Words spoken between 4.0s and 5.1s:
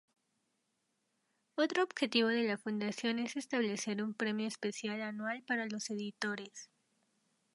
un premio especial